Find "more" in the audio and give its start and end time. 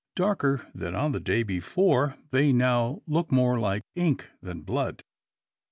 3.31-3.59